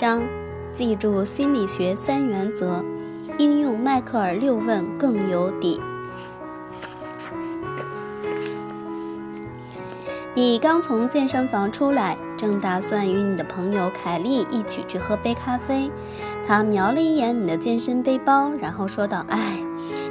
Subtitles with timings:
[0.00, 0.22] 章：
[0.72, 2.82] 记住心理学三原则，
[3.36, 5.78] 应用迈克尔六问更有底。
[10.32, 15.90] 你刚从健身房出来，正打算与你的朋友凯莉一起去喝杯咖啡。
[16.46, 19.62] 他瞄了一眼你的健身背包，然后说道：“哎。”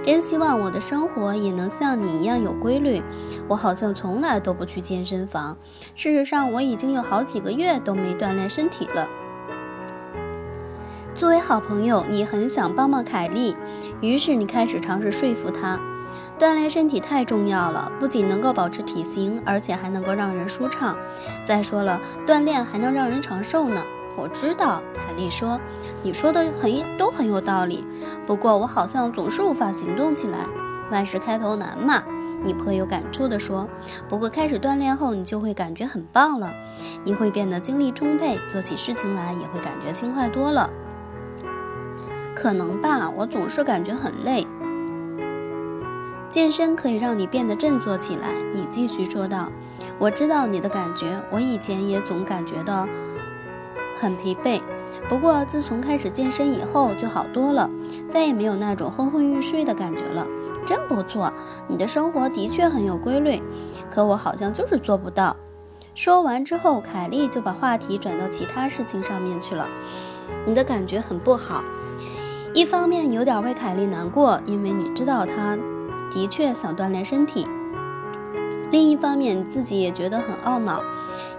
[0.03, 3.01] 真希望我的生活也能像你一样有规律。
[3.47, 5.57] 我好像从来都不去健身房。
[5.95, 9.07] 事实上，我已经有好几个月都没锻炼身体了。
[11.19, 13.53] 作为好朋友，你很想帮帮凯莉，
[13.99, 15.77] 于是你开始尝试说服她，
[16.39, 20.95] 锻炼身体太重要了，不仅能够保持体型，而且还能够让人舒畅。
[21.43, 23.83] 再说了，锻炼还能让人长寿呢。
[24.15, 25.59] 我知道，凯莉说。
[26.03, 27.83] 你说的很都很有道理，
[28.25, 30.45] 不过我好像总是无法行动起来。
[30.89, 32.01] 万事开头难嘛，
[32.45, 33.67] 你颇有感触地说。
[34.07, 36.53] 不过开始锻炼后，你就会感觉很棒了，
[37.03, 40.69] 你会变得精力充沛，做起事情来也会感觉轻快多了。
[42.41, 44.47] 可能吧，我总是感觉很累。
[46.29, 49.51] 健身可以让你变得振作起来，你继续说道。
[49.97, 52.87] 我知道你的感觉，我以前也总感觉到
[53.97, 54.61] 很疲惫。
[55.09, 57.69] 不过自从开始健身以后就好多了，
[58.07, 60.25] 再也没有那种昏昏欲睡的感觉了，
[60.65, 61.33] 真不错。
[61.67, 63.41] 你的生活的确很有规律，
[63.91, 65.35] 可我好像就是做不到。
[65.93, 69.67] 说完之后，凯莉就把话题转到其他事情上面去了。
[70.45, 71.61] 你的感觉很不好，
[72.53, 75.57] 一方面有点为凯莉难过，因为你知道她
[76.11, 77.45] 的确想锻炼身体；
[78.71, 80.81] 另一方面自己也觉得很懊恼。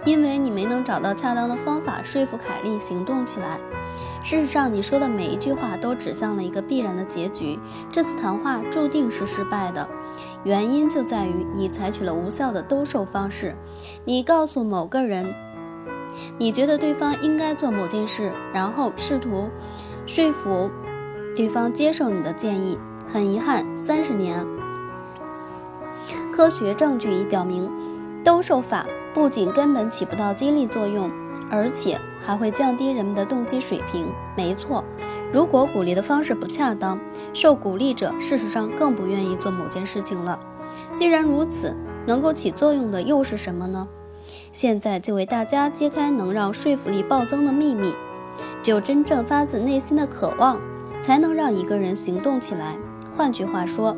[0.03, 3.59] 因为你没能找到恰当的方法说服凯莉行动起来。
[4.23, 7.59] 事实上，你说的每一句话都指向了一个必然的结局。
[7.91, 9.87] 这次谈话注定是失败的，
[10.43, 13.55] 原因就在于你采取了无效的兜售方式。
[14.05, 15.33] 你告诉某个人，
[16.37, 19.49] 你觉得对方应该做某件事，然后试图
[20.07, 20.69] 说服
[21.35, 22.77] 对方接受你的建议。
[23.11, 24.45] 很遗憾，三十年
[26.31, 27.69] 科学证据已表明，
[28.23, 28.85] 兜售法。
[29.13, 31.11] 不仅根本起不到激励作用，
[31.49, 34.07] 而且还会降低人们的动机水平。
[34.37, 34.81] 没错，
[35.33, 36.97] 如果鼓励的方式不恰当，
[37.33, 40.39] 受鼓励者事实上更不愿意做某件事情了。
[40.95, 41.75] 既然如此，
[42.07, 43.85] 能够起作用的又是什么呢？
[44.53, 47.93] 现在就为大家揭开能让说服力暴增的秘密：
[48.63, 50.61] 只有真正发自内心的渴望，
[51.01, 52.77] 才能让一个人行动起来。
[53.13, 53.95] 换句话说，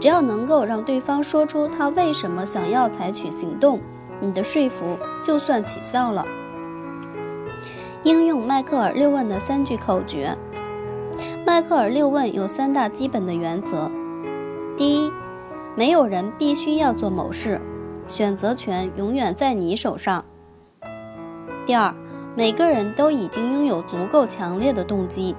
[0.00, 3.78] 只要能够让对方说出他为什么想要采取行动。
[4.20, 6.26] 你的说服就算起效了。
[8.02, 10.36] 应用迈克尔六问的三句口诀。
[11.46, 13.88] 迈克尔六问有三大基本的原则：
[14.76, 15.12] 第一，
[15.76, 17.60] 没有人必须要做某事，
[18.06, 20.24] 选择权永远在你手上；
[21.64, 21.94] 第二，
[22.36, 25.34] 每个人都已经拥有足够强烈的动机；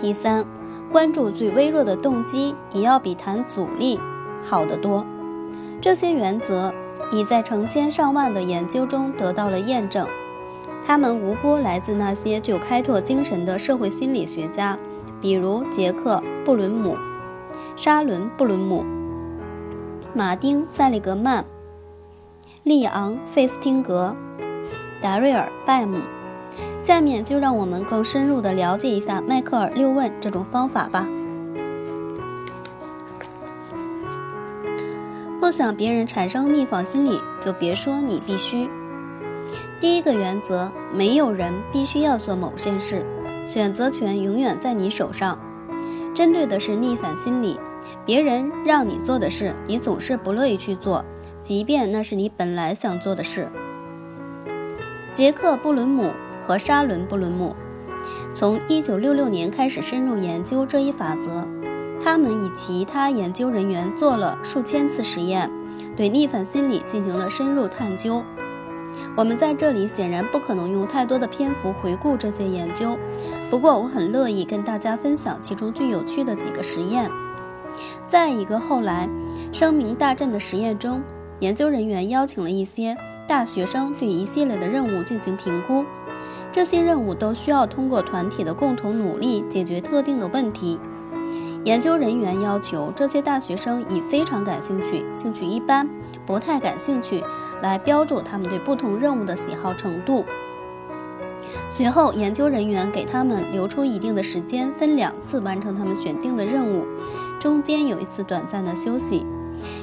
[0.00, 0.44] 第三，
[0.90, 4.00] 关注最微弱的动机，也要比谈阻力
[4.42, 5.04] 好得多。
[5.80, 6.72] 这些原则
[7.12, 10.06] 已在成千上万的研究中得到了验证，
[10.86, 14.78] 他们无不来自那些具有开拓精神的社会心理学家，
[15.20, 16.96] 比如杰克·布伦姆、
[17.76, 18.84] 沙伦·布伦姆、
[20.14, 21.44] 马丁·塞利格曼、
[22.62, 24.16] 利昂·费斯汀格、
[25.02, 25.98] 达瑞尔·拜姆。
[26.82, 31.06] 下面就让我们更深入的了解一下迈克尔六问这种方法吧。
[35.38, 38.68] 不想别人产生逆反心理，就别说你必须。
[39.78, 43.04] 第一个原则：没有人必须要做某件事，
[43.46, 45.38] 选择权永远在你手上。
[46.14, 47.58] 针对的是逆反心理，
[48.04, 51.04] 别人让你做的事，你总是不乐意去做，
[51.42, 53.48] 即便那是你本来想做的事。
[55.12, 56.12] 杰克·布伦姆
[56.50, 57.54] 和沙伦·布伦姆
[58.34, 61.46] 从1966年开始深入研究这一法则。
[62.02, 65.48] 他们与其他研究人员做了数千次实验，
[65.96, 68.20] 对逆反心理进行了深入探究。
[69.16, 72.98] 我们在这里显然不可能用太多的篇幅回顾这些研究，
[73.48, 77.08] 不过我很乐意跟大家分享其中最有趣的几个实验。
[78.08, 79.08] 在一个后来
[79.52, 81.00] 声名大振的实验中，
[81.38, 82.96] 研究人员邀请了一些
[83.28, 85.84] 大学生对一系列的任务进行评估，
[86.52, 90.78] 这些任务都需要通过团体的共同努力解决特定的问题。
[91.64, 95.88] 研究人员要求这些大学生以非常感兴趣、兴趣一般、
[96.24, 97.22] 不太感兴趣
[97.62, 100.24] 来标注他们对不同任务的喜好程度。
[101.68, 106.86] 随后，研究人员给他们留出一定的时间，分两次完成他们选定的任务，
[107.38, 109.26] 中间有一次短暂的休息。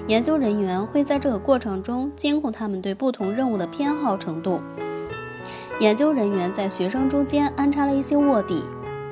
[0.08, 4.60] 研究人员会在这个过程中监控他们对不同任务的偏好程度。
[5.80, 8.64] 研究人员在学生中间安插了一些卧底，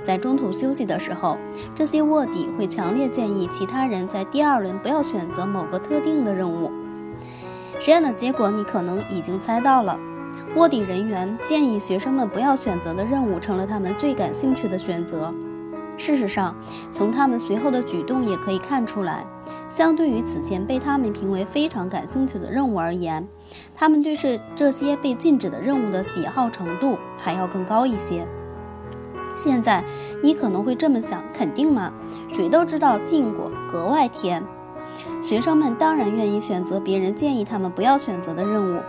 [0.03, 1.37] 在中途休息的时候，
[1.73, 6.71] 这些卧底会强烈建议其他人在第二轮不要选择某个特定的任务。
[7.79, 9.99] 实验的结果你可能已经猜到了，
[10.55, 15.33] 卧底人员建议学生们不要选择的任务成了他们最感兴趣的选择。
[15.97, 16.55] 事实上，
[16.91, 19.25] 从他们随后的举动也可以看出来，
[19.69, 23.25] 相对于此前被他们评为非常感兴趣的任务而言，
[23.73, 28.27] 他们对这这些被禁止的任务的喜好程度还要更高一些。
[29.35, 29.83] 现在
[30.23, 31.91] 你可能会这么想：肯定吗？
[32.31, 34.43] 谁都知道禁果格外甜。
[35.21, 38.79] 学生们当然愿意选择别人建议他们不要选择的任务。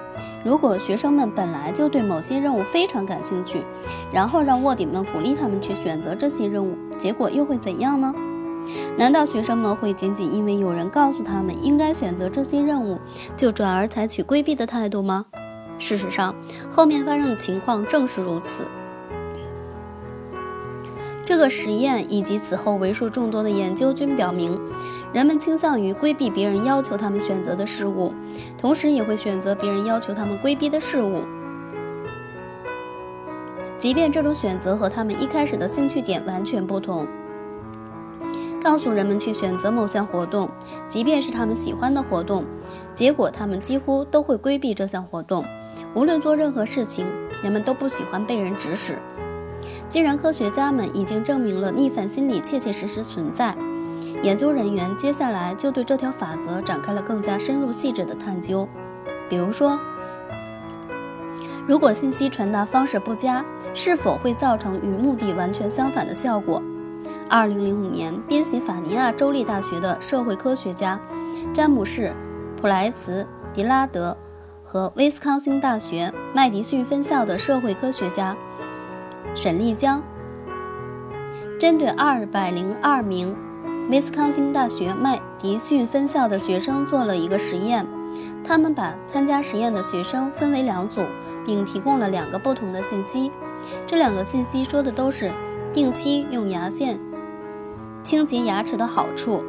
[0.44, 3.64] 如果学生们本来就对某些任务非常感兴趣，
[4.12, 8.14] 然后让卧底们鼓励他们去选择这些任务，结果又会怎样呢？
[8.96, 12.98] 难道学生们会仅仅因为有人告诉他们应该选择这些任务，
[13.36, 15.26] 就转而采取规避的态度吗？
[15.78, 16.34] 事实上，
[16.70, 18.64] 后面发生的情况正是如此。
[21.24, 24.58] 这个实验以及此后为数众多的研究均表明。
[25.12, 28.12] 人们倾向于规避别人要求他们选择的事物，
[28.58, 31.22] 同时也会选择别人要求他们规避的事物，
[33.78, 37.06] 即便这种选择和他们一开始的兴趣点完全不同。
[38.66, 40.50] 告诉人们去选择某项活动，
[40.88, 42.44] 即便是他们喜欢的活动，
[42.96, 45.44] 结果他们几乎都会规避这项活动。
[45.94, 47.06] 无论做任何事情，
[47.44, 48.98] 人们都不喜欢被人指使。
[49.86, 53.56] 既然科学家们已经证明了逆反心理切切实实存在。
[54.24, 58.66] 研究人员接下来就对这条法则展开了更加深入细致的探究。
[59.28, 59.78] 比如说，
[61.68, 66.60] 如果信息传达方式不佳，是否会造成与目的完全相反的效果
[67.30, 71.00] ？2005年，宾夕法尼亚州立大学的社会科学家
[71.52, 72.12] 詹姆士·
[72.60, 74.16] 普莱茨·迪拉德
[74.62, 78.36] 和威斯康星大学麦迪逊分校的社会科学家
[79.34, 80.02] 沈立江，
[81.58, 83.36] 针对202名。
[83.88, 87.86] 威斯康星大学麦迪逊分校的学生做了一个实验，
[88.42, 91.04] 他们把参加实验的学生分为两组，
[91.44, 93.30] 并提供了两个不同的信息。
[93.86, 95.30] 这两个信息说的都是
[95.72, 96.98] 定期用牙线
[98.06, 99.42] 清洁牙齿的好处，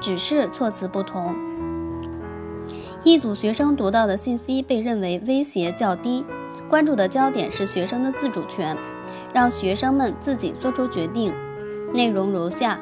[0.00, 1.34] 只是措辞不同。
[3.02, 6.24] 一组学生读到的信息被认为威胁较低，
[6.68, 8.78] 关注的焦点是学生的自主权，
[9.32, 11.34] 让学生们自己做出决定。
[11.92, 12.78] 内容如下。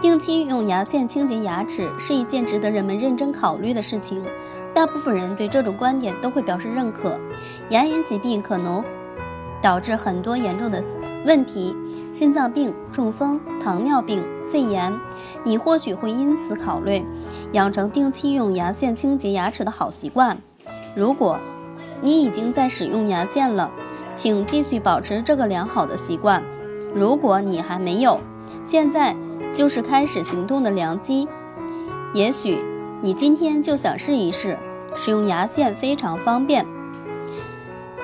[0.00, 4.22] 定期用牙线清洁牙齿是一件值得人们认真考虑的事情。
[4.72, 7.18] 大部分人对这种观点都会表示认可。
[7.70, 8.84] 牙龈疾病可能
[9.60, 10.80] 导致很多严重的
[11.26, 11.74] 问题，
[12.10, 14.92] 心脏病、中风、糖尿病、肺炎。
[15.44, 17.04] 你或许会因此考虑
[17.52, 20.38] 养成定期用牙线清洁牙齿的好习惯。
[20.94, 21.38] 如果
[22.00, 23.70] 你已经在使用牙线了，
[24.14, 26.42] 请继续保持这个良好的习惯。
[26.94, 28.20] 如果你还没有，
[28.64, 29.16] 现在。
[29.52, 31.26] 就是开始行动的良机。
[32.14, 32.64] 也许
[33.02, 34.56] 你今天就想试一试，
[34.94, 36.64] 使用牙线非常方便。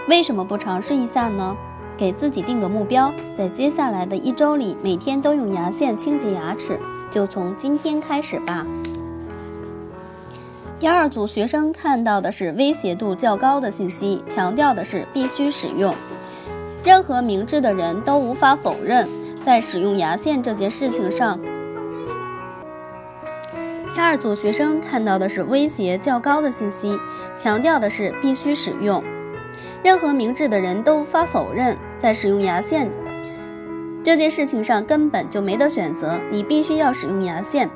[0.08, 1.56] 为什么不尝试一下呢？
[1.96, 6.78] 给自己定个目标，在接下来的一周里，每天都用牙线清洁牙齿，
[7.10, 8.66] 就从今天开始吧。
[10.78, 15.94] 第二组学生看到的是威胁度较高的信息，强调的是必须使用。
[16.84, 19.08] 任何明智的人都无法否认。
[19.42, 21.38] 在使用牙线这件事情上，
[23.94, 26.98] 第二组学生看到的是威胁较高的信息，
[27.36, 29.02] 强调的是必须使用。
[29.86, 32.90] 任何明智的人都无法否认，在使用牙线
[34.02, 37.70] 这件事情上根本就没得选择，你必须要使用牙线。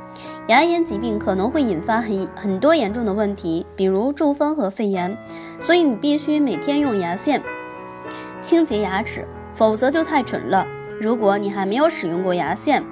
[0.48, 5.16] 牙龈疾病可能会引发很很多严重的问题，比如中风和肺炎，
[5.60, 7.40] 所以你必须每天用牙线
[8.42, 9.24] 清洁牙齿，
[9.54, 10.66] 否则就太蠢了。
[11.00, 12.82] 如果你还没有使用过牙线，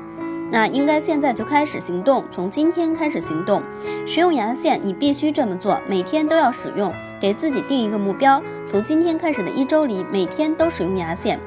[0.53, 3.65] 那应该现在就开始行动，从今天开始行动。
[4.07, 6.95] 使用牙线，你必须这么做，每天都要使用。
[7.21, 11.39] 给自己定一个目标，从今天开始的一周里，每天都使用牙线。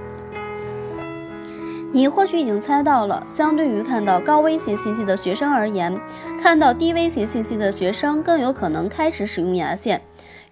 [1.93, 5.99] 你或许已经猜到了，相对于看到高威胁信息的学生而言，
[6.41, 10.01] 看到低威胁信息的学生更有可能开始使用牙线。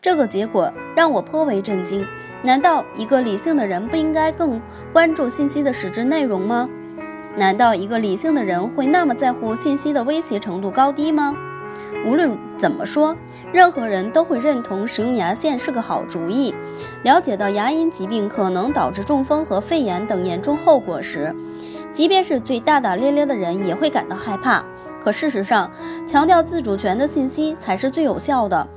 [0.02, 2.06] 这个结果让我颇为震惊。
[2.42, 4.62] 难道一个理性的人不应该更
[4.94, 6.70] 关注信息的实质内容吗？
[7.38, 11.36] 难道一个理性的人会那么在乎信息的威胁程度高低吗？
[12.06, 13.16] 无论怎么说，
[13.52, 16.54] 任何人都会认同使用牙线是个好主意。
[17.04, 21.36] 了解到牙龈疾病可能导致中风和肺炎等严重后果时，
[21.92, 24.64] 即便是最大大咧咧的人也会感到害怕。
[25.04, 25.72] 可事实上，
[26.08, 28.68] 强调自主权的信息才是最有效的。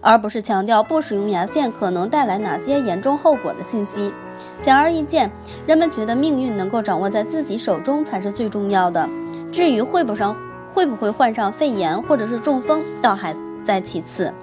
[0.00, 4.12] 而不是强调不使用牙线可能带来哪些严重后果的信息。
[4.58, 5.30] 显而易见，
[5.66, 9.08] 人们觉得命运能够掌握在自己手中才是最重要的。
[9.50, 10.36] 至于会不上
[10.74, 14.34] 会不会患上肺炎或者是中风，倒还在其次。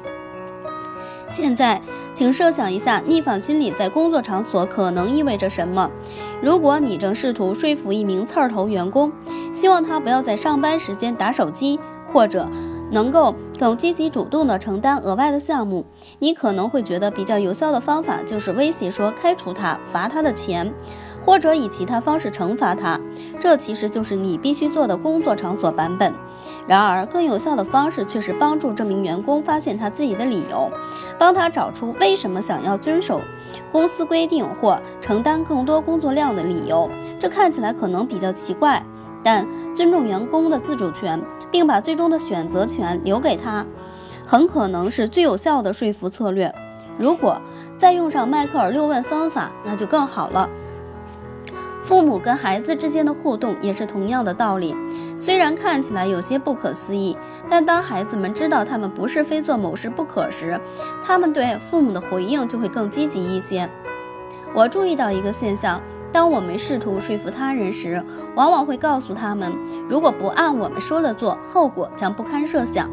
[1.29, 1.81] 现在，
[2.13, 5.89] 请设想一下，逆反心理在工作场所可能意味着什么？
[6.41, 9.11] 如果你正试图说服一名刺儿头员工，
[9.53, 11.79] 希望他不要在上班时间打手机，
[12.11, 12.47] 或者
[12.91, 15.85] 能够更积极主动地承担额外的项目，
[16.19, 20.73] 你可能会觉得比较有效的方法就是威胁说开除他、罚他的钱。
[21.21, 22.99] 或者以其他方式惩罚他，
[23.39, 26.13] 这其实就是你必须做的工作场所版本。
[26.67, 30.69] 然而，更有效的方式却是帮助这名员工发现他自己的理由，
[31.19, 33.21] 帮他找出为什么想要遵守
[33.71, 36.89] 公司规定或承担更多工作量的理由。
[37.19, 38.83] 这看起来可能比较奇怪，
[39.23, 43.65] 但尊重员工的自主权，并把最终的选择权留给他，
[44.25, 46.53] 很可能是最有效的说服策略。
[46.97, 47.41] 如果
[47.77, 50.49] 再用上迈克尔六问方法，那就更好了。
[51.83, 54.75] 父母跟孩子之间的互动也是同样的道理，
[55.17, 57.17] 虽然看起来有些不可思议，
[57.49, 60.59] 但当孩子们知道他们不是非做某事不可时，
[61.03, 63.67] 他们对父母的回应就会更积极一些。
[64.53, 68.03] 我注意到一个现象：当我们试图说服他人时，
[68.35, 69.51] 往往会告诉他们，
[69.89, 72.89] 如果不按我们说的做，后果将不堪设想。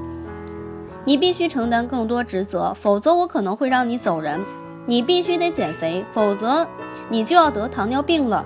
[1.04, 4.40] 你必须承担更多职责，否则我可能会让你走人。
[4.86, 6.66] 你必须得减肥，否则
[7.10, 8.44] 你就要得糖尿病了。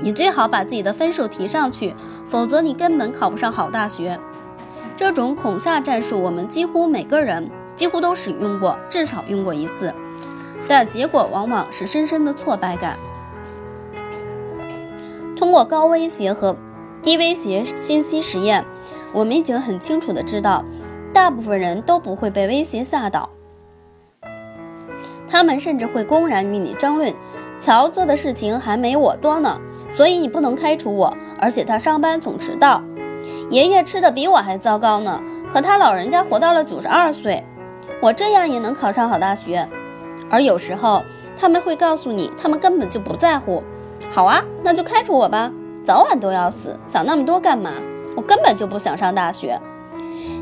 [0.00, 1.94] 你最好把自己的分数提上去，
[2.26, 4.18] 否则你根本考不上好大学。
[4.96, 9.94] 这种恐吓战术，我们几乎每个人几乎都使用过，至少用过一次，
[10.68, 12.98] 但结果往往是深深的挫败感。
[15.36, 16.56] 通过高威胁和
[17.02, 18.64] 低威胁信息实验，
[19.12, 20.64] 我们已经很清楚的知道，
[21.12, 23.28] 大部分人都不会被威胁吓倒，
[25.28, 27.12] 他们甚至会公然与你争论
[27.60, 32.82] ：“乔做的事情还没我多呢。”所以你不能开除我，而且他上班总迟到。
[33.50, 35.20] 爷爷吃的比我还糟糕呢，
[35.52, 37.42] 可他老人家活到了九十二岁。
[38.02, 39.68] 我这样也能考上好大学。
[40.28, 41.02] 而有时候
[41.36, 43.62] 他们会告诉你，他们根本就不在乎。
[44.10, 45.50] 好啊，那就开除我吧，
[45.82, 47.70] 早晚都要死，想那么多干嘛？
[48.16, 49.60] 我根本就不想上大学。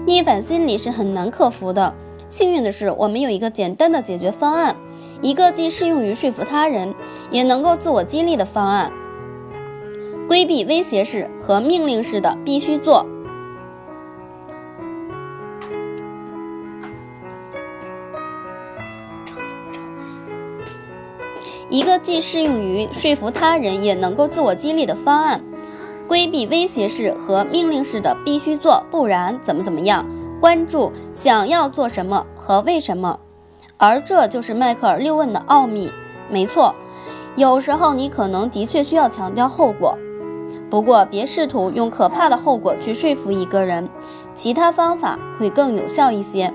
[0.07, 1.93] 逆反心理是很难克服的。
[2.29, 4.75] 幸运的是，我们有一个简单的解决方案，
[5.21, 6.95] 一个既适用于说服他人，
[7.31, 8.91] 也能够自我激励的方案。
[10.27, 13.07] 规避威胁式和命令式的必须做。
[21.71, 25.43] 一个既适用于说服他人，也能够自我激励的方案。
[26.07, 30.07] 规避威胁式和命令式的必须做，不然怎么怎么样。
[30.41, 33.19] 关注想要做什么和为什么，
[33.79, 35.91] 而这就是迈克尔六问的奥秘。
[36.31, 36.75] 没错，
[37.37, 39.99] 有时候你可能的确需要强调后果。
[40.71, 43.89] 不过，别试图用可怕的后果去说服一个人，
[44.35, 46.53] 其他方法会更有效一些。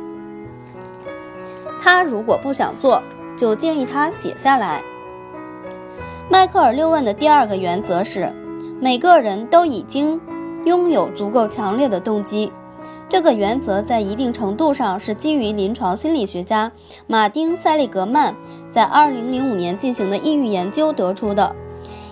[1.82, 3.02] 他如果不想做，
[3.38, 4.84] 就建议他写下来。
[6.30, 8.32] 迈克尔六问的第二个原则是，
[8.82, 10.20] 每个人都已经
[10.66, 12.52] 拥有足够强烈的动机。
[13.08, 16.72] 这个原则在一定程度上是基于临床心理学家
[17.08, 18.36] 马丁·塞利格曼
[18.70, 21.56] 在2005年进行的抑郁研究得出的。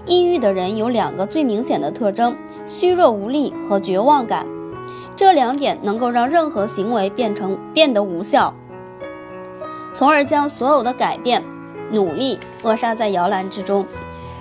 [0.07, 2.35] 抑郁的人有两个最明显的特征：
[2.65, 4.45] 虚弱无力和绝望感。
[5.15, 8.53] 这两点能够让任何行为变成变得无效，
[9.93, 11.43] 从而将所有的改变、
[11.91, 13.85] 努力扼杀在摇篮之中。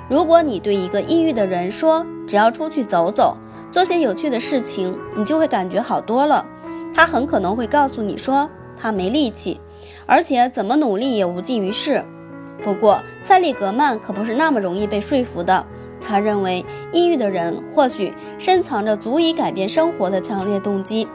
[0.09, 3.37] 如果你对一个抑郁的人说：“只要出去走走，
[3.73, 6.47] 做些有趣的事情，你就会感觉好多了。”
[6.95, 9.61] 他很可能会告诉你说：“他没力气，
[10.07, 12.05] 而且怎么努力也无济于事。”
[12.63, 15.65] 不过，塞利格曼可不是那么容易被说服的。
[16.01, 21.09] 他认为，抑郁的人或许深藏着足以改变生活的强烈动机，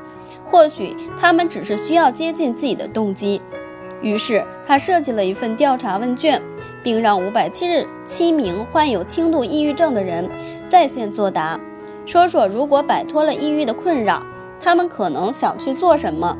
[0.43, 3.41] 或许他们只是需要接近自己的动机。
[4.01, 6.41] 于是，他设计了一份调查问卷，
[6.83, 10.29] 并让五百七十七名患有轻度抑郁症的人
[10.67, 11.59] 在线作答，
[12.05, 14.23] 说说如果摆脱了抑郁的困扰，
[14.59, 16.37] 他们可能想去做什么。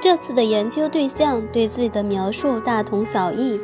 [0.00, 3.60] 这次的研究对象对自己的描述大同小异，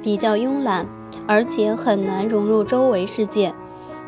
[0.00, 0.86] 比较慵懒，
[1.26, 3.52] 而且很难融入周围世界。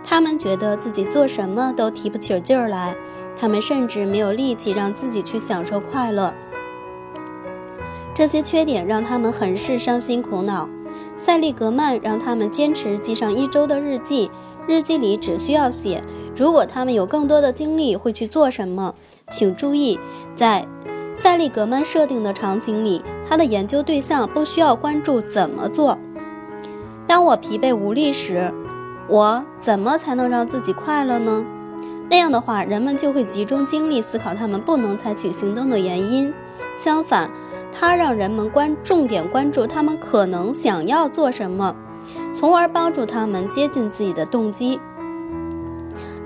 [0.05, 2.95] 他们觉得自己做什么都提不起劲儿来，
[3.37, 6.33] 他们甚至没有力气让自己去享受快乐。
[8.15, 10.69] 这些缺点让他们很是伤心苦恼。
[11.17, 14.31] 塞利格曼让他们坚持记上一周的日记，
[14.69, 16.03] 日记里只需要写
[16.37, 18.95] 如果他们有更多的精力，会去做什么？
[19.31, 19.99] 请注意，
[20.35, 20.67] 在
[21.15, 25.97] 塞利格曼设定的场景里，他的研究对象不需要关注怎么做。
[27.07, 28.51] 当我疲惫无力时，
[29.09, 31.45] 我怎么才能让自己快乐呢？
[32.09, 36.33] 那样的话，人们就会集中精力思考他们不能采取行动的原因。
[36.77, 37.31] 相反，
[37.71, 41.75] 他让人们关重点关注他们可能想要做什么，
[42.35, 44.81] 从而帮助他们接近自己的动机。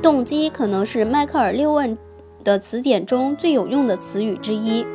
[0.00, 1.96] 动机可能是迈克尔·六问
[2.46, 4.86] 的词典中最有用的词语之一。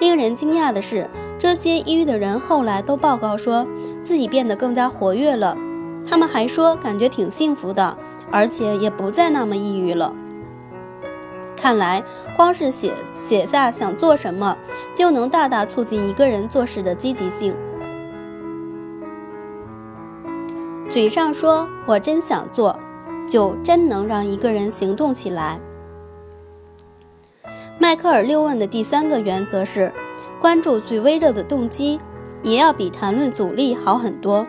[0.00, 3.64] 令人惊讶的是，这些抑郁的人后来都报告说
[4.02, 5.56] 自己变得更加活跃了。
[6.04, 7.96] 他们还说感觉挺幸福的，
[8.32, 10.12] 而且也不再那么抑郁了。
[11.56, 12.02] 看来，
[12.36, 14.56] 光是写写下想做什么，
[14.92, 17.54] 就能大大促进一个人做事的积极性。
[20.90, 22.76] 嘴上说“我真想做”。
[23.26, 25.58] 就真能让一个人行动起来。
[27.76, 29.92] 迈克尔六问的第三个原则是，
[30.40, 31.98] 关注最微弱的动机，
[32.42, 34.46] 也要比谈论阻力好很多。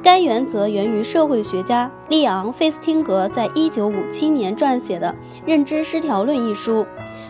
[0.00, 5.08] 该原则源于社会学家利昂·费斯汀格在一九五七年撰写的
[5.44, 6.86] 《认知失调论》一书。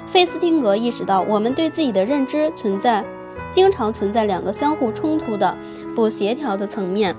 [0.07, 3.03] 费斯汀格意识到，我们对自己的认知存在，
[3.51, 5.57] 经常存在两个相互冲突的、
[5.95, 7.17] 不协调的层面。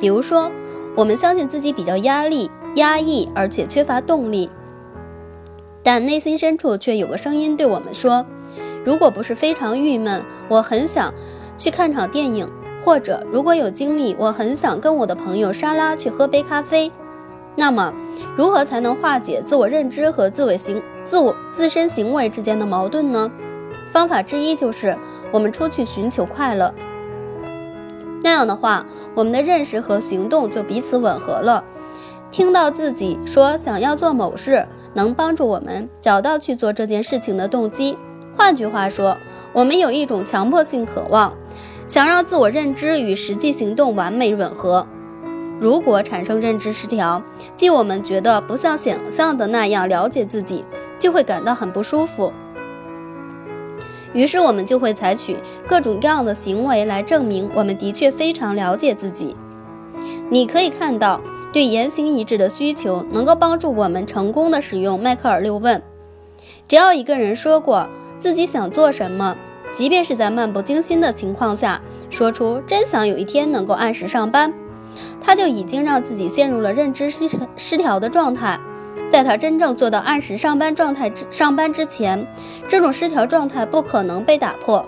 [0.00, 0.50] 比如说，
[0.96, 2.50] 我们相信自己比较压力。
[2.76, 4.50] 压抑，而且缺乏动力，
[5.82, 8.24] 但内心深处却有个声音对我们说
[8.84, 11.12] ：“如果不是非常郁闷，我很想
[11.58, 12.46] 去看场电影；
[12.84, 16.90] 或者如果有精力，我很想跟我的朋友莎拉去喝杯咖啡。”
[17.54, 17.92] 那么，
[18.36, 23.30] 如何才能化解自我认知和自我行、自我自身行为之间的矛盾呢？
[23.90, 24.96] 方法之一就是
[25.30, 26.72] 我们出去寻求快乐。
[28.22, 31.62] 那样的话，我们的认识和行动就彼此吻合了。
[32.30, 37.96] 听到自己说想要做某事，能帮助我们找到去做这件事情的动机。
[38.34, 39.16] 换句话说，
[39.52, 41.32] 我们有一种强迫性渴望，
[41.86, 44.86] 想让自我认知与实际行动完美吻合。
[45.60, 47.22] 如果产生认知失调，
[47.54, 50.64] 即我们觉得不像想象的那样了解自己，
[50.98, 52.32] 就会感到很不舒服。
[54.12, 59.36] 于是我们就会采取各种各样的行为来证明我们的确非常了解自己。
[60.30, 61.20] 你可以看到。
[61.52, 65.82] 对言行一致的需求能够帮助我们成功的使用迈克尔六问。
[66.66, 67.86] 只要一个人说过
[68.18, 69.36] 自己想做什么，
[69.72, 74.52] 即便是在漫不经心的情况下说出真想有一天能够按时上班，
[75.20, 78.58] 他就已经让自己陷入了认知失失调的状态。
[79.08, 82.26] 在他真正做到按时上班状态之上班之前，
[82.66, 84.86] 这种失调状态不可能被打破。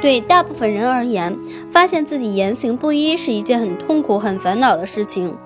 [0.00, 1.36] 对大部分人而言，
[1.70, 5.36] 发现自己言行不一是一件很痛苦、很烦恼的事情。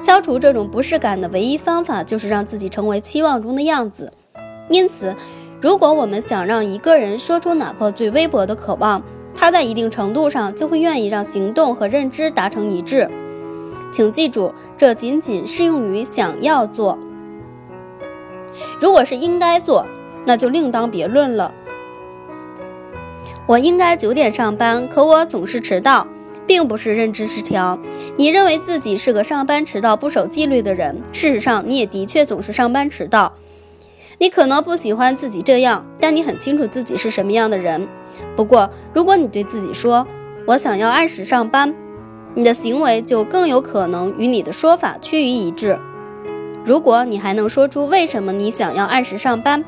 [0.00, 4.12] 消除这种不适感的唯一方法，就是让自己成为期望中的样子。
[4.70, 5.14] 因此，
[5.60, 9.02] 如果我们想让一个人说出哪怕最微薄的渴望，
[9.34, 13.08] 他在一定程度上就会愿意让行动和认知达成一致。
[13.92, 16.98] 请记住，这仅仅适用于想要做。
[18.80, 19.86] 如果是应该做，
[20.24, 21.52] 那就另当别论了。
[23.46, 26.04] 我应该九点上班，可我总是迟到，
[26.48, 27.78] 并不是认知失调。
[28.16, 33.32] 你认为自己是个上班迟到、不守纪律的人，事实上你也的确总是上班迟到。
[34.18, 37.86] 你可能不喜欢自己这样，但你很清楚自己是什么样的人。
[38.34, 40.04] 不过，如果你对自己说
[40.46, 41.72] “我想要按时上班”，
[42.34, 45.78] 你的行为就更有可能与你的说法趋于一致。
[46.64, 49.64] 如果你还能说出为什么你想要按时上班，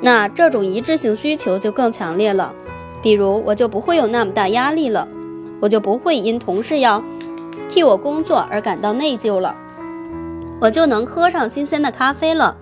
[0.00, 2.54] 那这种一致性需求就更强烈了。
[3.02, 5.08] 比如，我就不会有那么大压力了，
[5.60, 7.02] 我就不会因同事要
[7.68, 9.56] 替我工作而感到内疚了，
[10.60, 12.56] 我就能喝上新鲜的咖啡了。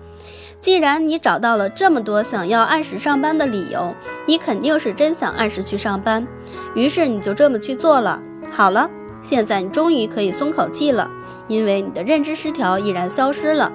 [0.59, 6.27] 既然你找到了这么多想要按时上班的理由，你肯定是真想按时去上班，
[6.75, 8.19] 于是你就这么去做了。
[8.51, 8.89] 好了，
[9.21, 11.09] 现在你终于可以松口气了，
[11.47, 13.71] 因为你的认知失调已然消失了。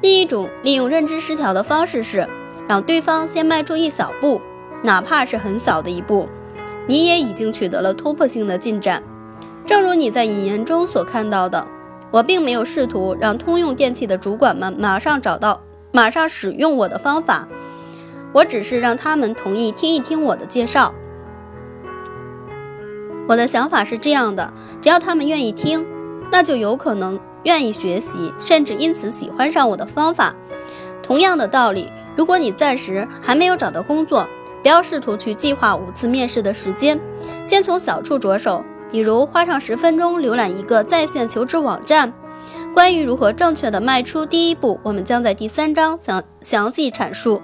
[0.00, 2.28] 另一种利用认知失调的方式是，
[2.66, 4.40] 让对方先迈出一小步。
[4.84, 6.28] 哪怕是很小的一步，
[6.86, 9.02] 你也已经取得了突破性的进展。
[9.64, 11.66] 正如你在引言中所看到的，
[12.10, 15.58] 我并没有试图让通用电器的主管们马上找到、
[15.90, 17.48] 马上使用我的方法，
[18.34, 20.92] 我只是让他们同意听一听我的介绍。
[23.26, 25.86] 我的想法是这样的：只要他们愿意听，
[26.30, 30.34] 那就有可能愿意学习，甚至因此喜欢上我的方法。
[31.02, 34.26] 同样的道理，如果你暂时还没有找到工作，
[34.64, 36.98] 不要试图去计划五次面试的时间，
[37.44, 42.10] 先从小处着手，比如花上十分钟浏览一个在线求职网站，
[42.72, 47.42] 关于如何正确的迈出第一步，我们将在第三章详详细阐述。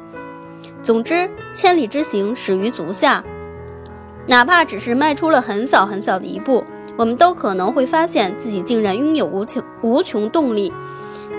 [0.83, 3.23] 总之，千里之行，始于足下。
[4.27, 6.65] 哪怕只是迈出了很小很小的一步，
[6.97, 10.73] 我们都可能会发现自己竟然拥有无穷无穷动力，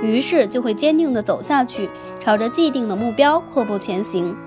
[0.03, 1.89] 于是就会坚定地走下去，
[2.19, 4.37] 朝着既定的目标阔步前行。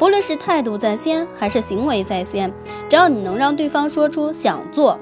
[0.00, 2.50] 不论是态度在先，还是行为在先，
[2.88, 4.98] 只要你能让对方说出想做，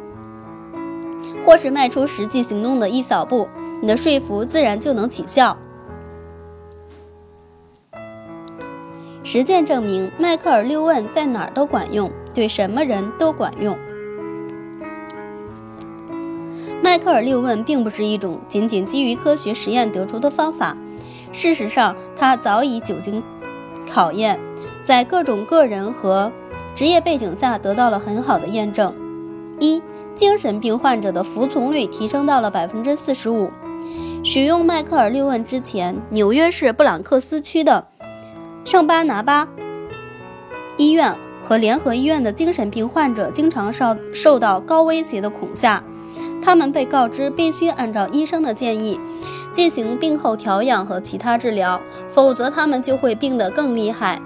[1.40, 3.48] 或是迈出实际行动的一小步，
[3.80, 5.56] 你的说服自然就能起效。
[9.22, 13.78] 实践证明，迈克尔六问在哪儿都管用，对什么人都管用。
[16.82, 20.76] 迈克尔六问并不是一种仅仅基于科学实验得出的方法，
[21.30, 23.22] 事实上，它早已久经
[23.88, 24.40] 考验。
[24.88, 26.33] 在各种个人和
[26.74, 28.90] 职业背景下得到了很好的验证。
[29.61, 29.83] 一、
[30.14, 33.51] 精神病患者的服从率提升到了百分之四十五。
[34.24, 37.87] 使用迈克尔六问之前，纽约市布朗克斯区的
[38.64, 39.46] 圣巴拿巴
[40.79, 45.85] 医院和联合医院的精神病患者经常受受到高威胁的恐吓，
[46.42, 48.98] 他们被告知必须按照医生的建议
[49.53, 51.79] 进行病后调养和其他治疗，
[52.11, 54.18] 否则他们就会病得更厉害。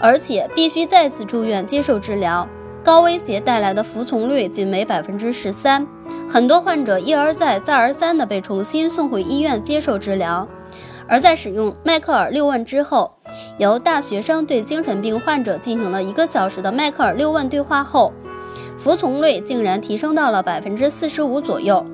[0.00, 2.46] 而且必须再次住院接受治疗，
[2.84, 5.86] 高威胁带来的服从率仅为百分之十三。
[6.28, 10.46] 很多患者一而再、再而三地被重新送回医院接受治疗。
[11.08, 13.12] 而在使用迈克尔六问之后，
[13.58, 18.12] 由大学生对精神病患者进行了一个小时的迈克尔六问对话后，
[18.76, 21.86] 服从率竟然提升到了百分之四十五左右。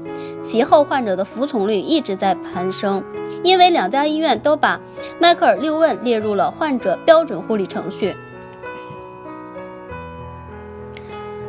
[0.43, 3.05] 其后患者的服从率一直在攀升。
[3.43, 4.81] 因为两家医院都把
[5.19, 8.15] 迈克尔六问列入了患者标准护理程序。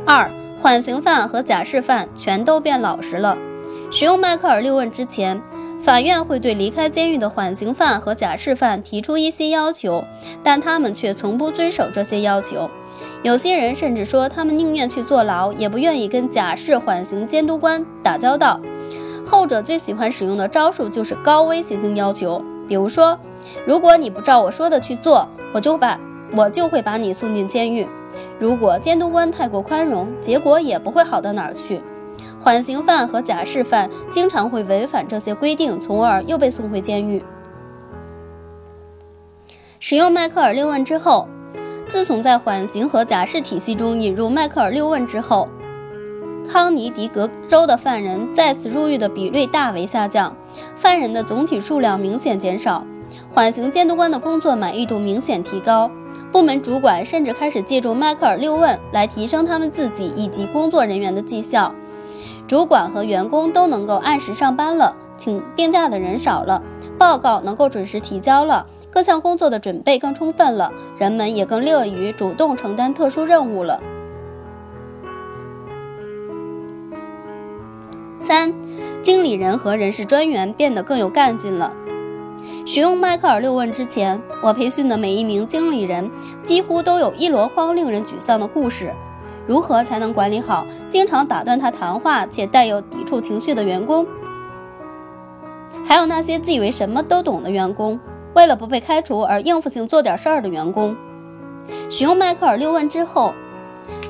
[0.06, 3.38] 二，缓刑犯和假释犯全都变老实了。
[3.92, 5.42] 使用迈克尔六问之前，
[5.82, 10.04] 法院会对离开监狱的缓刑犯和假释犯提出一些要求，
[10.44, 12.70] 但他们却从不遵守这些要求。
[13.22, 18.60] 有些人甚至说，他们宁愿去坐牢，也不愿意跟假释缓刑监督官打交道。
[19.34, 23.18] 后者最喜欢使用的招数就是高威胁性要求，比如说，
[23.66, 26.00] 如果你不照我说的去做，我就把
[26.36, 27.88] 我就会把你送进监狱。
[28.40, 31.82] 如果监督官太过宽容，结果也不会好到哪儿去。
[32.40, 37.24] 缓刑犯和假释犯经常会违反这些规定，从而又被送回监狱。
[39.80, 41.28] 使用迈克尔六问之后，
[41.88, 45.50] 自从在缓刑和假释体系中引入迈克尔六问之后。
[46.54, 50.32] 康尼狄格州的犯人再次入狱的比率大为下降，
[50.76, 52.86] 犯人的总体数量明显减少，
[53.32, 55.90] 缓刑监督官的工作满意度明显提高，
[56.32, 61.74] 部门主管甚至开始借助迈克尔六问来提升他们自己以及工作人员的绩效。
[62.48, 66.62] 主管和员工都能够按时上班了，请病假的人少了，
[67.00, 73.82] 报告能够准时提交了，各项工作的准备更充分了，人们也更乐于主动承担特殊任务了。
[78.24, 78.54] 三，
[79.02, 81.74] 经理人和人事专员变得更有干劲了。
[82.66, 86.10] 使用迈克尔六问之前，我培训的每一名经理人
[86.42, 88.94] 几乎都有一箩筐令人沮丧的故事。
[89.46, 94.08] 如何才能管理好经常打断他谈话且带有抵触情绪的员工？
[95.86, 98.00] 还有那些自以为什么都懂的员工，
[98.36, 100.96] 为了不被开除而应付性做点事儿的员工？
[101.90, 103.34] 使用迈克尔六问之后，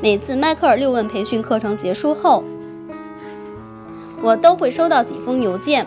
[0.03, 2.43] 每次迈克尔六问培训课程结束后。
[4.23, 5.85] 我都会收到几封邮件，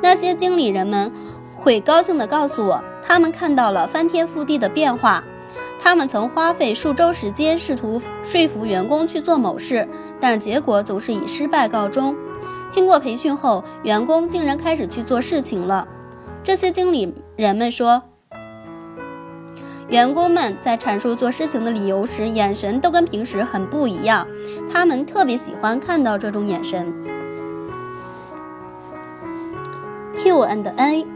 [0.00, 1.12] 那些经理人们
[1.56, 5.22] 会高兴地告诉我，他们看到了翻天覆地的变化。
[5.78, 9.86] 他们曾花费数周时间试图说服员工去做某事，
[10.20, 12.16] 但结果总是以失败告终。
[12.70, 15.86] 经过培训后，员工竟然开始去做事情了。
[16.42, 18.02] 这些经理人们说。
[19.88, 24.26] 员工们在阐述做事情的理由时，眼神都跟平时很不一样。
[24.72, 26.92] 他们特别喜欢看到这种眼神。
[30.18, 31.06] Q and A，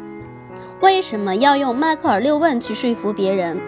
[0.81, 3.59] 为什么要用迈克尔六问去说服别人？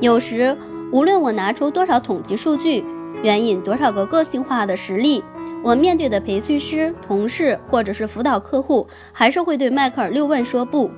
[0.00, 0.56] 有时，
[0.90, 2.82] 无论我拿出多少统计数据，
[3.22, 5.22] 援引多少个个性化的实例，
[5.62, 10.90] 我面对的培训师、同事或者是辅导客户，还是会对迈克尔六问说不。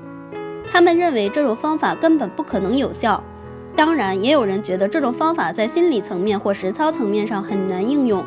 [0.72, 3.22] 他们认为这种方法根本不可能有效，
[3.76, 8.24] 当然，也有人觉得这种方法在心理层面或实操层面上很难应用。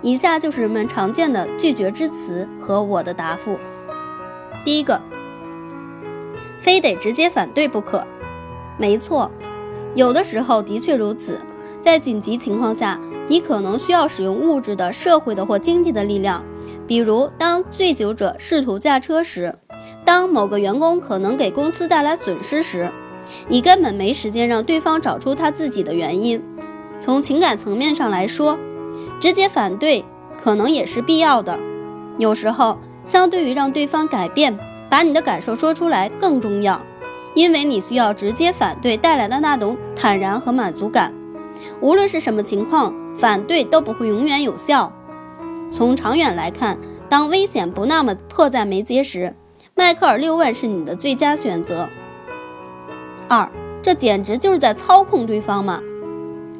[0.00, 3.58] 以下就是人们常见的拒绝之词和我的答复。
[4.64, 4.98] 第一个，
[6.58, 8.02] 非得直接反对不可。
[8.78, 9.30] 没错，
[9.94, 11.38] 有的时候的确如此。
[11.82, 16.42] 在紧急情况下，你可能需要使用物质的、社会的或经济的力量，
[16.86, 19.54] 比如当醉酒者试图驾车时，
[20.04, 22.90] 当某个员工可能给公司带来损失时，
[23.48, 26.42] 你根本没时间让对方找出他自己的原因。
[26.98, 28.58] 从情感层面上来说，
[29.20, 30.04] 直接反对
[30.42, 31.58] 可能也是必要的。
[32.18, 36.80] 有时候，相对于让对方改变，把你的感受说出来更重要，
[37.34, 41.14] 因为你需要直接反对带来的那种坦然和满足感。
[41.80, 44.92] 无论是什么情况，反对都不会永远有效。
[45.70, 46.76] 从长远来看，
[47.08, 49.34] 当危险不那么迫在眉睫时，
[49.80, 51.88] 迈克尔六问是你的最佳选择。
[53.28, 53.50] 二，
[53.82, 55.80] 这简直就是在操控对方嘛？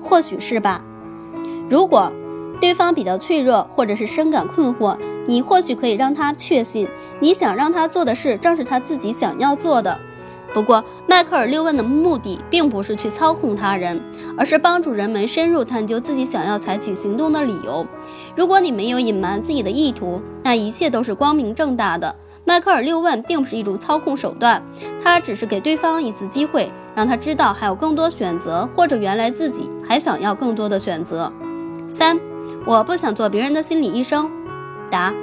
[0.00, 0.82] 或许是吧。
[1.68, 2.10] 如果
[2.62, 6.88] 对方比较脆弱，或者是深感困惑，你或许可以让他确信，
[7.20, 10.00] 你想让他做的事正是他自己想要做的。
[10.54, 14.00] 不过，迈克尔六问的目的并不是去操控他人，
[14.38, 17.86] 而是帮助人们深入探究自己想要采取行动的理由。
[18.34, 22.16] 如果你没有隐瞒自己的意图，那一切都是光明正大的。
[22.50, 24.60] 迈克尔六问并不是一种操控手段，
[25.04, 31.32] 它只是给对方一次机会，让他知道还有更多选择，或者原来自己还想要更多的选择。
[31.86, 32.18] 三，
[32.66, 34.28] 我不想做别人的心理医生。
[34.90, 35.14] 答：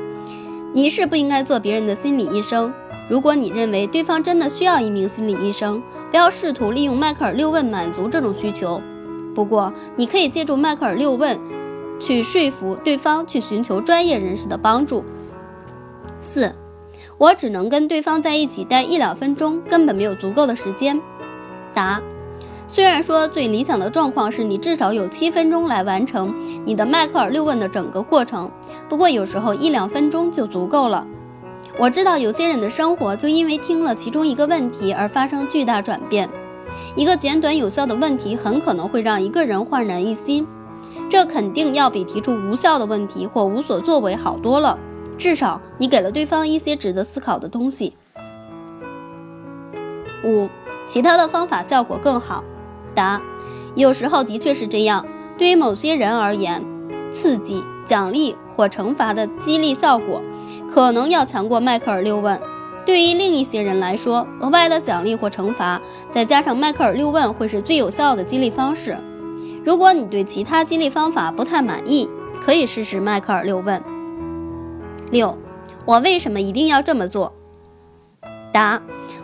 [0.71, 2.73] 你是不应该做别人的心理医生。
[3.09, 8.81] 如果你认为对方真的需要一名心理医生，不要试图利用迈克尔六问满足这种需求。
[9.35, 11.37] 不过，你可以借助迈克尔六问，
[11.99, 15.03] 去说服对方去寻求专业人士的帮助。
[16.21, 16.55] 四，
[17.17, 21.01] 我只能跟对方在一起待一两分钟，根本没有足够的时间。
[21.73, 21.99] 答：
[22.67, 28.51] 虽然说最理想的状况是你至少有七分钟来完成你的迈克尔六问的整个过程，
[28.87, 31.05] 不过有时候一两分钟就足够了。
[31.79, 36.29] 我知道有些人的生活就因为听了其中一个问题而发生巨大转变。
[36.95, 40.45] 一个简短有效的问题很可能会让一个人焕然一新，
[41.09, 44.77] 这肯定要比提出无效的问题或无所作为好多了。
[45.17, 47.93] 至少你给了对方一些值得思考的东西。
[50.23, 50.47] 五，
[50.87, 52.43] 其他的方法效果更好。
[52.93, 53.21] 答：
[53.75, 55.05] 有时候的确是这样。
[55.37, 56.63] 对于某些人而言，
[57.11, 60.21] 刺激、奖励或惩罚的激励效果。
[60.73, 62.39] 可能要强过迈克尔六问。
[62.85, 68.97] 对于另一些人来说，额外的奖励或惩罚，再加上迈克尔六问，会是最有效的激励方式。
[69.63, 72.09] 如果你对其他激励方法不太满意，
[72.41, 73.81] 可以试试迈克尔六问。
[75.11, 75.37] 六，
[75.85, 77.33] 我为什么一定要这么做？
[78.51, 78.81] 答：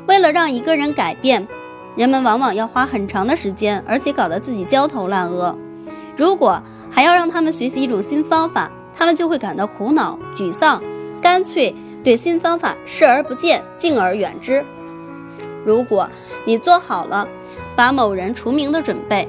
[0.07, 1.47] 为了让一个人改变，
[1.95, 5.55] 人们往往要花很长的时间，而且搞得自己焦头烂额。
[6.15, 10.81] 如果还要让他们学习一种新方法，他们就会感到苦恼、沮丧。
[11.21, 14.63] 干脆对新方法视而不见，敬而远之。
[15.65, 16.09] 如果
[16.45, 17.27] 你做好了
[17.75, 19.27] 把某人除名的准备，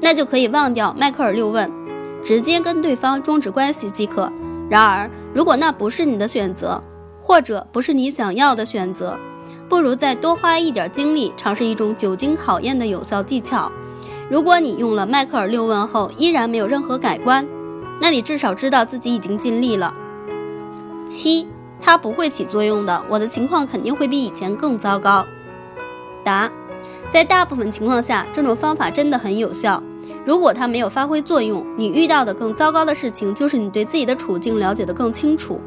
[0.00, 1.70] 那就可以忘掉迈克尔六问，
[2.24, 4.32] 直接跟对方终止关系即可。
[4.72, 6.82] 然而，如果那不是你的选择，
[7.20, 9.18] 或者不是你想要的选择，
[9.68, 13.70] 不如再多花一点精力尝试一种久经考验的有效技巧。
[14.30, 17.46] 如果你用了迈克尔六问后依然没有任何改观，
[18.00, 19.92] 那你至少知道自己已经尽力了。
[21.06, 21.46] 七，
[21.78, 23.04] 它不会起作用的。
[23.10, 25.22] 我的情况肯定会比以前更糟糕。
[26.24, 26.50] 答，
[27.10, 29.82] 在大部分情况下，这种方法真的很有效。
[30.24, 35.60] 如果它没有发挥作用，你遇到的更糟糕的事情就是你对自己的处境了解得更清楚。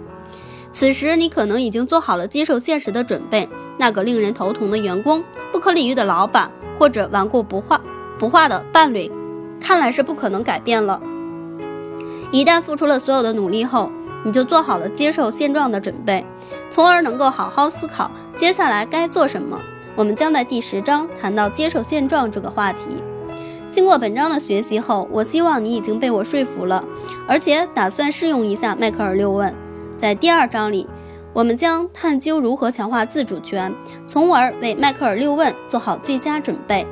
[0.71, 3.47] 此时，你可能已经做好了接受现实的准备。
[3.77, 7.79] 那个令人头疼的员工、不可理喻的老板或者顽固不化
[8.17, 9.11] 不化的伴侣，
[9.59, 11.01] 看来是不可能改变了。
[12.31, 13.91] 一旦付出了所有的努力后，
[14.23, 16.25] 你就做好了接受现状的准备，
[16.69, 19.59] 从而能够好好思考接下来该做什么。
[19.95, 23.03] 我们将在第十章谈到接受现状这个话题。
[23.75, 26.81] 经过本章的学习后，我希望你已经被我说服了，
[27.27, 29.53] 而且打算试用一下迈克尔六问。
[29.97, 30.87] 在第二章里，
[31.33, 33.75] 我们将探究如何强化自主权，
[34.07, 36.87] 从而为迈克尔六问做好最佳准备。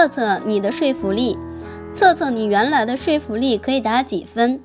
[0.00, 1.38] 测测你的说服力，
[1.92, 4.58] 测测你原来的说服力可以打几分。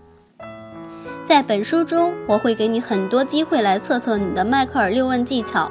[1.25, 5.69] 在本书中，我会给你很多机会来测测你的迈克尔六问技巧。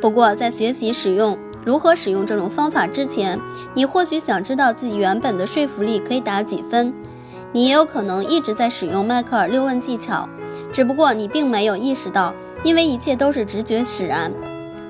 [0.00, 3.36] 不过，在学习使用如何使用这种方法之前，
[3.74, 6.94] 你或许想知道自己原本的说服力可以打几分。
[7.50, 10.28] 你也有可能一直在使用迈克尔六问技巧，
[10.72, 14.32] 只不过你并没有意识到，因为一切都是直觉使然。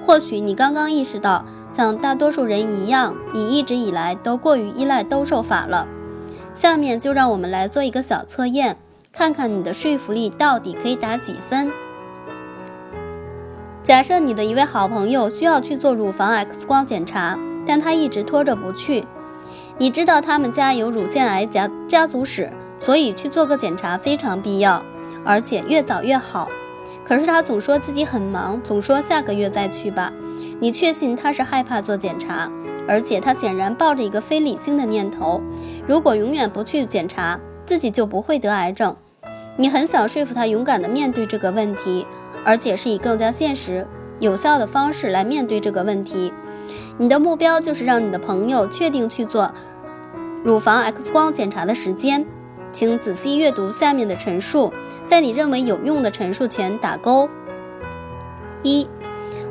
[0.03, 1.43] 或许你刚刚意识到。
[1.75, 5.89] 像大多数人一样，你一直以来都过于依赖兜售法了。
[6.53, 8.77] 下面就让我们来做一个小测验，
[9.13, 11.73] 看看你的说服力到底可以打几分。
[13.83, 19.05] 假设你的一位好朋友需要去做乳房 X 光检查，但他一直拖着不去。
[19.77, 24.81] 你知道他们家有乳腺癌家家族史，所以去做个检查非常必要，
[25.25, 26.49] 而且越早越好。
[27.05, 30.13] 可是他总说自己很忙，总说下个月再去吧。
[30.61, 32.51] 你确信他是害怕做检查，
[32.89, 35.41] 而且他显然抱着一个非理性的念头：
[35.87, 38.97] 如果永远不去检查，自己就不会得癌症。
[39.57, 42.07] 你很想说服他勇敢地面对这个问题，
[42.45, 43.87] 而且是以更加现实、
[44.19, 46.33] 有效的方式来面对这个问题。
[46.99, 49.53] 你的目标就是让你的朋友确定去做
[50.45, 52.27] 乳房 X 光检查的时间。
[52.73, 54.73] 请仔细阅读下面的陈述，
[55.07, 57.29] 在你认为有用的陈述前打勾。
[58.65, 58.89] 一，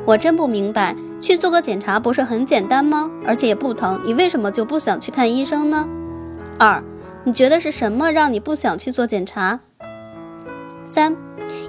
[0.06, 3.10] 我真不明白，去做个检查不是很简单吗？
[3.26, 5.88] 而且也不疼，你为什么就不想去看医生呢？
[6.58, 6.82] 二，
[7.24, 9.60] 你觉得是什么让你不想去做检查？
[10.84, 11.16] 三，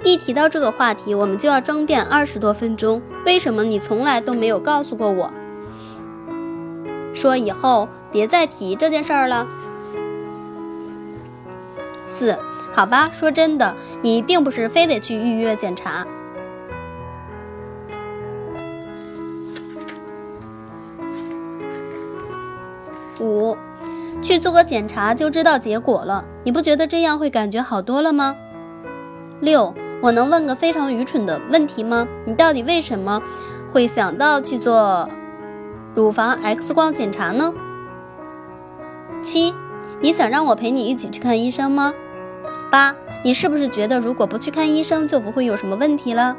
[0.03, 5.31] 一提到这个话题，我们就要争辩二十多分钟，为什么你从来都没有告诉过我？
[7.13, 9.47] 说以后别再提这件事儿了。
[12.03, 12.37] 四，
[12.73, 16.05] 好吧，说真的，你并不是非得去预约检查。
[23.19, 23.55] 五，
[24.21, 28.35] 去做个检查就知道结果了，你不觉得这样会感觉好多了吗？
[29.39, 32.07] 六，我能问个非常愚蠢的问题吗？
[32.25, 33.21] 你到底为什么
[33.71, 35.09] 会想到去做
[35.93, 37.53] 乳房 X 光检查呢？
[39.21, 39.53] 七。
[40.01, 41.93] 你想让我陪你一起去看医生吗？
[42.69, 46.35] 八，你是不是觉得如果不去看医生就不会有什么问题了？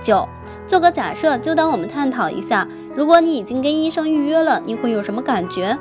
[0.00, 0.26] 九，
[0.66, 5.76] 做个假设，就当我们探讨一下，如果你已经跟医生预约了，你会有什么感觉？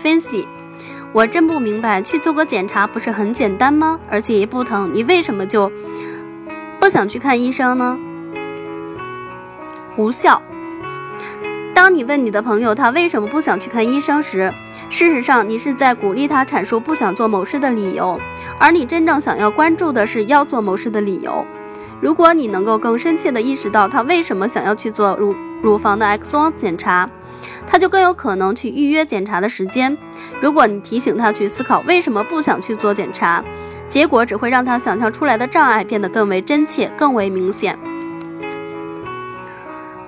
[0.00, 0.46] 分析，
[1.12, 3.98] 我真不明白，去做个检查不是很简单吗？
[4.08, 5.70] 而且也不疼，你为什么就
[6.78, 7.98] 不想去看医生呢？
[9.96, 10.40] 无效。
[11.74, 14.52] 当你问你的朋友他为什么不想去看医生时，
[14.88, 18.20] 事实上你是在鼓励他阐述不想做某事的理由，
[18.60, 21.44] 而你真正想要关注的是要做某事的理由。
[22.00, 27.10] 如果你能够更深切地意识到他为什么想要去做乳乳房的 X 光检查，
[27.68, 29.96] 他就更有可能去预约检查的时间。
[30.40, 33.44] 如果你提醒他去思考为什么不想去做检查，
[33.88, 37.78] 结果只会让他想象出来的障碍变得更为真切、更为明显。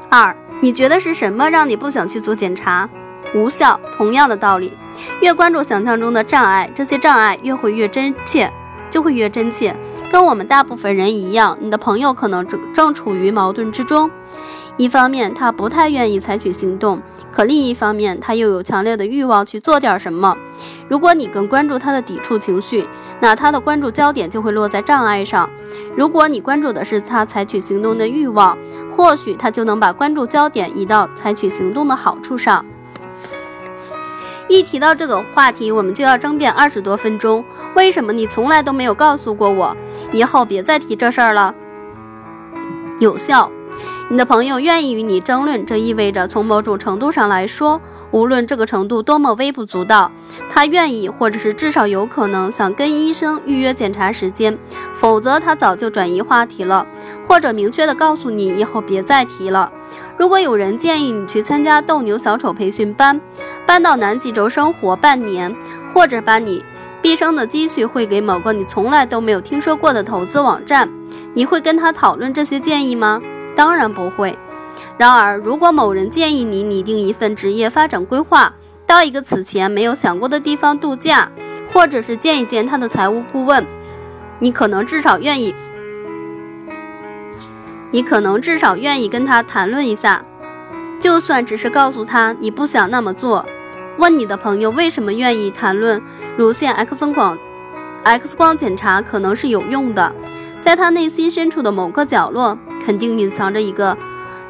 [0.08, 0.34] 二。
[0.62, 2.86] 你觉得是什么让你不想去做检查？
[3.34, 3.80] 无效。
[3.96, 4.76] 同样的道理，
[5.22, 8.52] 越关注想象中的障碍，这些障碍越会越真切，
[8.90, 9.74] 就会越真切。
[10.12, 14.10] 跟我们大部分人一样，你的朋友可能正正处于矛盾之中。
[14.80, 17.02] 一方面，他不太愿意采取行动。
[17.30, 20.34] 可另一方面，他又有强烈的欲望去做点什么。
[20.88, 22.88] 如果你更关注他的抵触情绪，
[23.20, 25.46] 那他的关注焦点就会落在障碍上；
[25.94, 28.56] 如果你关注的是他采取行动的欲望，
[28.90, 32.64] 或许他就能把关注焦点移到采取行动的好处上。
[34.48, 37.44] 一提到这个话题，我们就要争辩二十多分钟。
[37.76, 39.76] 为什么你从来都没有告诉过我？
[40.10, 41.54] 以后别再提这事儿了。
[42.98, 43.52] 有效。
[44.12, 50.10] 你的朋友愿意与你争论，这意味着从某种程度上来说，无论这个程度多么微不足道，
[50.48, 54.58] 他愿意，或者是至少有可能想跟医生预约检查时间。
[54.92, 56.84] 否则，他早就转移话题了，
[57.24, 59.70] 或者明确的告诉你以后别再提了。
[60.18, 63.20] 如果有人建议你去参加斗牛小丑培训班，
[63.64, 65.54] 搬到南极洲生活半年，
[65.94, 66.64] 或者把你
[67.00, 70.90] 毕生的积蓄汇给某个你从来都没有听说过的投资网站，
[71.32, 73.22] 你会跟他讨论这些建议吗？
[73.60, 74.38] 当然不会。
[74.96, 78.54] 然而，如果某人建议你拟定一份职业发展规划，
[78.86, 81.30] 到一个此前没有想过的地方度假，
[81.70, 83.66] 或者是见一见他的财务顾问，
[84.38, 85.54] 你可能至少愿意，
[87.90, 90.24] 你可能至少愿意跟他谈论一下，
[90.98, 93.44] 就算只是告诉他你不想那么做。
[93.98, 96.00] 问你的朋友为什么愿意谈论
[96.38, 97.36] 乳腺 X 光
[98.04, 100.10] ，X 光检查可能是有用的，
[100.60, 102.58] 在他内心深处的某个角落。
[102.82, 103.96] 肯定隐藏着一个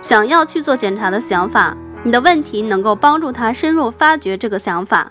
[0.01, 1.77] 想要去做检查的想法。
[2.05, 5.11] 你的问题能够帮助他深入发掘这个想法。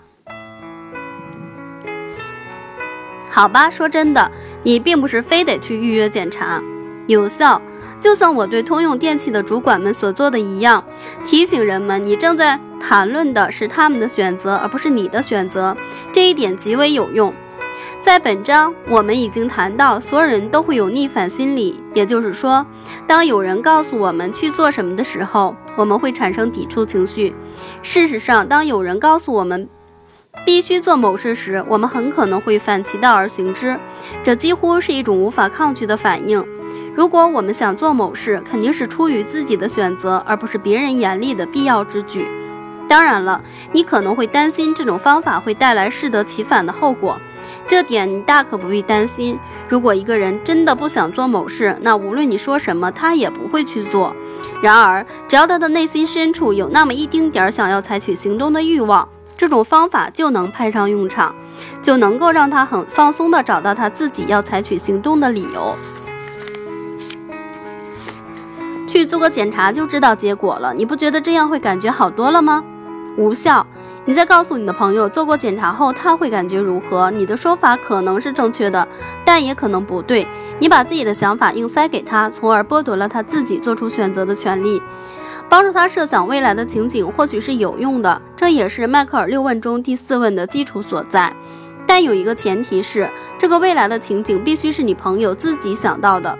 [3.28, 4.32] 好吧，说真的，
[4.62, 6.62] 你并不是非得去预约检查。
[7.06, 7.60] 有效，
[8.00, 10.82] 就像我对通用电器的主管们所做的一样，
[11.24, 15.76] 提醒人们你正在谈论的是他们的选择，而不是你的选择。
[16.10, 17.32] 这一点极为有用。
[18.00, 22.64] 在本章，我们已经谈到，所有人都会有逆反心理，也就是说，
[23.06, 27.34] 当有人告诉我们去做什么的时候，我们会产生抵触情绪。
[27.82, 29.68] 事实上，当有人告诉我们
[30.46, 33.78] 必须做某事时，我们很可能会反其道而行之，
[34.24, 36.42] 这几乎是一种无法抗拒的反应。
[36.96, 42.26] 如果我们想做某事，肯定是出于自己的选择，而不是别人严厉的必要之举。
[42.90, 47.16] 当然了，你可能会担心这种方法会带来适得其反的后果，
[47.68, 49.38] 这点你大可不必担心。
[49.68, 54.12] 如果一个人真的不想做某事，那无论你说什么，他也不会去做。
[54.60, 61.32] 然而，只要他的内心深处有那么一丁点儿想要采取行动的欲望，这种方法就能派上用场，
[61.80, 65.76] 就能够让他很放松地找到他自己要采取行动的理由。
[68.88, 72.64] 去做个检查就知道结果了，你不觉得这样会感觉好多了吗？
[73.20, 73.64] 无效。
[74.06, 77.10] 你再告诉你的朋友做过检查后他会感觉如何？
[77.10, 78.88] 你的说法可能是正确的，
[79.24, 80.26] 但也可能不对。
[80.58, 84.80] 你把自己的想法硬塞给他，从而剥夺了他自己做出选择的权利。
[85.50, 91.32] 帮助他设想未来的情景或许是有用的，这也是迈克尔六问中第四问的基础所在。
[91.86, 96.38] 但有一个前提是，这个未来的情景必须是你朋友自己想到的。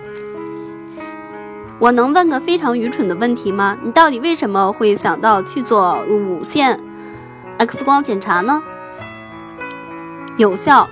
[1.81, 3.75] 我能问个非常愚蠢的问题吗？
[3.81, 6.79] 你到底为什么会想到去做乳腺
[7.57, 8.61] X 光检查呢？
[10.37, 10.87] 有效，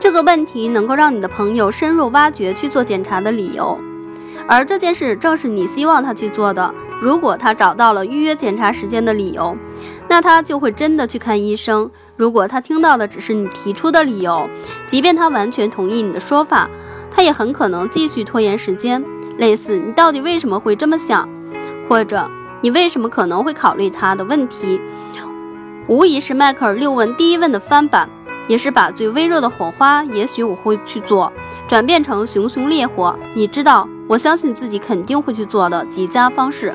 [0.00, 3.78] 这个问题能够让你的朋友深入挖掘去做检查的理由，
[4.48, 6.74] 而这件事正是你希望他去做的。
[7.00, 9.56] 如果他找到了预约检查时间的理由，
[10.08, 11.88] 那他就会真的去看医生。
[12.16, 14.50] 如果他听到的只是你提出的理由，
[14.88, 16.68] 即便他完全同意你的说法，
[17.12, 19.04] 他也很可能继续拖延时间。
[19.38, 21.28] 类似，你到底为什么会这么想，
[21.88, 22.30] 或者
[22.60, 24.80] 你为什么可能会考虑他的问题，
[25.88, 28.08] 无疑是迈克尔六问第一问的翻版，
[28.48, 31.32] 也是把最微弱的火花，也许我会去做，
[31.66, 33.16] 转变成熊熊烈火。
[33.34, 36.74] 你知道，我相信自己肯定会去做的极佳方式。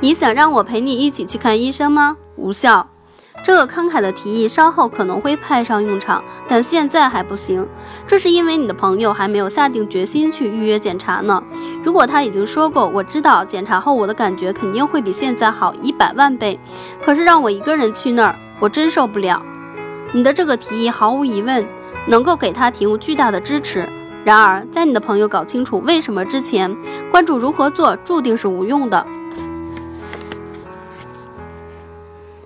[0.00, 2.16] 你想让我陪你一起去看医生吗？
[2.36, 2.91] 无效。
[3.44, 7.66] 这个慷慨的提议稍后可能会派上用场，但现在还不行。
[8.06, 11.42] 这是因为你的朋友还没有下定决心去预约检查呢。
[11.82, 16.58] 如果他已经说过，我知道检查后我的感觉肯定会比现在好一百万倍，
[17.04, 19.42] 可是让我一个人去那儿，我真受不了。
[20.12, 21.66] 你的这个提议毫无疑问
[22.06, 23.88] 能够给他提供巨大的支持。
[24.24, 26.76] 然而，在你的朋友搞清楚为什么之前，
[27.10, 29.04] 关注如何做注定是无用的。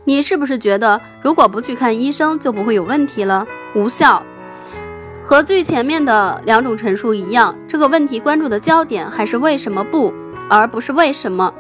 [0.09, 3.45] 你是不是觉得，如果不去看医生就不会有问题了？
[3.75, 4.23] 无效。
[5.25, 10.15] 和最前面的两种陈述一样，这个问题关注的焦点还是为什么不，
[10.49, 11.53] 而不是为什么。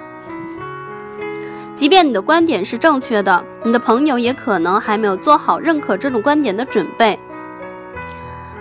[1.74, 7.18] 即便你的观点是正确的，你的朋友也可能还没有做好认可这种观点的准备。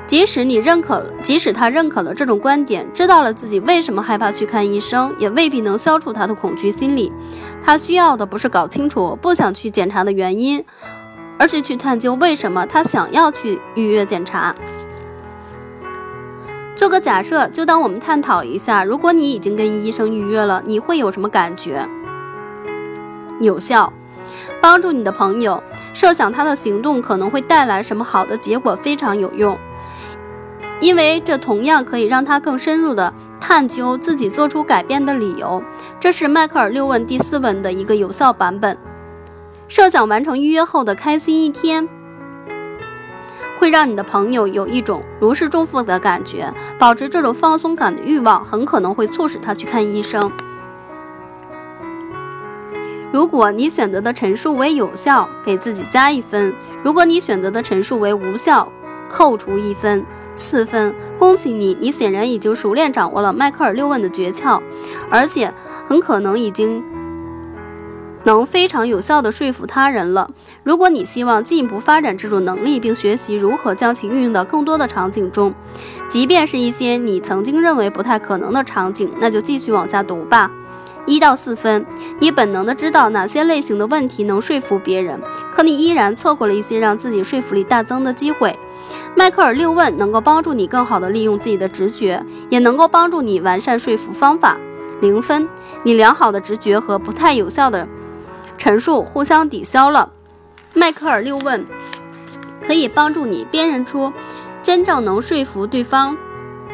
[0.07, 7.11] 即使你认可，即使他认可了这种观点，知道了自己为什么害怕去看医生，也未必能消除他的恐惧心理。
[7.63, 10.63] 他需要的不是搞清楚不想去检查的原因，
[11.39, 14.53] 而是去探究为什么他想要去预约检查。
[16.75, 21.87] 做个假设，就当我们探讨一下，如果你已经跟医生预约了，你会有什么感觉？
[23.39, 23.91] 有效，
[24.61, 29.57] 帮助你的朋友设想他的行动可能会带来什么好的结果，非常有用。
[30.81, 35.63] 因为这同样可以让他更深入地探究自己做出改变的理由。
[35.99, 38.77] 这是迈克尔六问第四问的一个有效版本。
[39.67, 41.89] 设想完成预约后的开心一天，
[43.57, 46.53] 会让你的朋友有一种如释重负的感觉。
[46.77, 50.31] 保持这种放松感的欲望，很可能会促使他去看医生。
[53.11, 56.51] 如果你选择的陈述为有效，给自己加一分；
[56.83, 58.71] 如果你选择的陈述为无效，
[59.09, 60.05] 扣除一分。
[60.35, 61.77] 四分，恭喜你！
[61.79, 64.61] 你显然已经熟练掌握了迈克尔六问的诀窍，
[65.09, 65.53] 而且
[65.87, 66.83] 很可能已经
[68.25, 70.29] 能非常有效地说服他人了。
[70.63, 75.53] 如果你希望进一步发展这种能力，并学习如何将其运用到更多的场景中，
[76.09, 80.51] 即便是一些你曾经认为不太可能的场景，那就继续往下读吧。
[81.05, 81.85] 一到四分，
[82.19, 85.21] 你本能的知道哪些类型的问题能说服别人，
[85.53, 88.57] 可你依然错过了一些让自己说服力大增的机会。
[89.15, 94.57] 迈克尔六问能够帮助你更好地利用自己的直觉，也能够帮助你完善说服方法。
[95.01, 95.47] 零分，
[95.83, 97.87] 你良好的直觉和不太有效的
[98.57, 100.11] 陈述互相抵消了。
[100.73, 101.65] 迈克尔六问
[102.65, 104.11] 可以帮助你辨认出
[104.63, 106.17] 真正能说服对方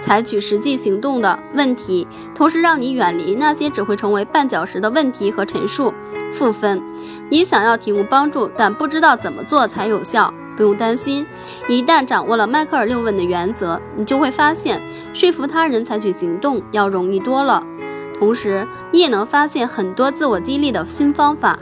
[0.02, 5.94] 采取实际行动的问题，同时让你远离那些只会成为绊脚石的问题和陈述。
[6.34, 6.82] 负分，
[7.30, 10.34] 你想要提供帮助，但不知道怎么做才有效。
[10.56, 11.26] 不用担心，
[11.68, 14.82] 一旦掌握了迈克尔六问的原则，你就会发现
[15.14, 17.64] 说服他人采取行动要容易多了。
[18.20, 21.58] 同时，你也能发现很多自我激励的新方法。